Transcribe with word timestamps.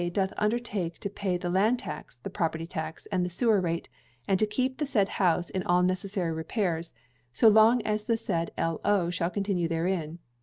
doth 0.13 0.33
undertake 0.35 0.99
to 0.99 1.11
pay 1.11 1.37
the 1.37 1.47
land 1.51 1.77
tax, 1.77 2.17
the 2.17 2.29
property 2.31 2.65
tax, 2.65 3.05
and 3.11 3.23
the 3.23 3.29
sewer 3.29 3.61
rate, 3.61 3.87
and 4.27 4.39
to 4.39 4.47
keep 4.47 4.79
the 4.79 4.85
said 4.87 5.07
house 5.21 5.51
in 5.51 5.61
all 5.61 5.83
necessary 5.83 6.31
repairs, 6.31 6.95
so 7.31 7.47
long 7.47 7.83
as 7.83 8.05
the 8.05 8.17
said 8.17 8.49
L.O. 8.57 9.11
shall 9.11 9.29
continue 9.29 9.67
therein. 9.67 10.17